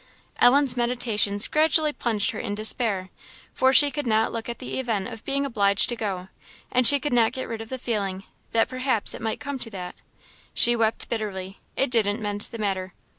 Ellen's 0.39 0.75
meditations 0.75 1.47
gradually 1.47 1.93
plunged 1.93 2.31
her 2.31 2.39
in 2.39 2.55
despair; 2.55 3.11
for 3.53 3.71
she 3.71 3.91
could 3.91 4.07
not 4.07 4.31
look 4.31 4.49
at 4.49 4.57
the 4.57 4.79
event 4.79 5.07
of 5.07 5.23
being 5.23 5.45
obliged 5.45 5.89
to 5.89 5.95
go, 5.95 6.29
and 6.71 6.87
she 6.87 6.99
could 6.99 7.13
not 7.13 7.33
get 7.33 7.47
rid 7.47 7.61
of 7.61 7.69
the 7.69 7.77
feeling, 7.77 8.23
that 8.51 8.67
perhaps 8.67 9.13
it 9.13 9.21
might 9.21 9.39
come 9.39 9.59
to 9.59 9.69
that. 9.69 9.93
She 10.55 10.75
wept 10.75 11.07
bitterly 11.07 11.59
it 11.75 11.91
didn't 11.91 12.19
mend 12.19 12.47
the 12.51 12.57
matter. 12.57 12.95